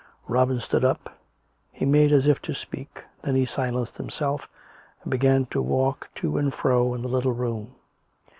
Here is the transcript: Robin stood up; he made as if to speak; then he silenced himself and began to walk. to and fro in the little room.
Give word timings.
Robin 0.27 0.59
stood 0.59 0.83
up; 0.83 1.19
he 1.71 1.85
made 1.85 2.11
as 2.11 2.25
if 2.25 2.41
to 2.41 2.55
speak; 2.55 3.03
then 3.21 3.35
he 3.35 3.45
silenced 3.45 3.97
himself 3.97 4.49
and 5.03 5.11
began 5.11 5.45
to 5.45 5.61
walk. 5.61 6.09
to 6.15 6.39
and 6.39 6.55
fro 6.55 6.95
in 6.95 7.03
the 7.03 7.07
little 7.07 7.33
room. 7.33 7.75